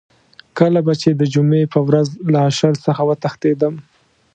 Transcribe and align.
کله 0.57 0.79
به 0.85 0.93
چې 1.01 1.09
د 1.13 1.21
جمعې 1.33 1.63
په 1.73 1.79
ورځ 1.87 2.07
له 2.31 2.39
اشر 2.49 2.73
څخه 2.85 3.01
وتښتېدم. 3.05 3.73